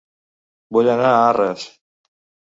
Vull 0.77 0.89
anar 0.93 1.11
a 1.17 1.19
Arres 1.25 1.67